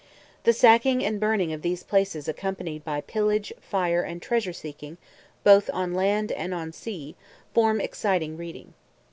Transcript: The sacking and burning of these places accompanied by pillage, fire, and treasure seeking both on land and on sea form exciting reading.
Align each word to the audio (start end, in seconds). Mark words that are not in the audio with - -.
The 0.45 0.53
sacking 0.53 1.05
and 1.05 1.19
burning 1.19 1.53
of 1.53 1.61
these 1.61 1.83
places 1.83 2.27
accompanied 2.27 2.83
by 2.83 3.01
pillage, 3.01 3.53
fire, 3.61 4.01
and 4.01 4.19
treasure 4.19 4.51
seeking 4.51 4.97
both 5.43 5.69
on 5.73 5.93
land 5.93 6.31
and 6.31 6.55
on 6.55 6.73
sea 6.73 7.15
form 7.53 7.79
exciting 7.79 8.35
reading. 8.35 8.73